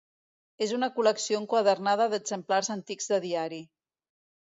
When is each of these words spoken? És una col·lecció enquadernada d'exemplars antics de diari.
És 0.65 0.71
una 0.77 0.87
col·lecció 0.95 1.41
enquadernada 1.41 2.07
d'exemplars 2.13 2.71
antics 2.77 3.11
de 3.13 3.21
diari. 3.27 3.61